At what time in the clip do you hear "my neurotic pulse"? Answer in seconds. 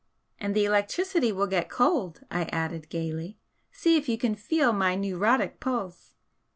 4.73-6.15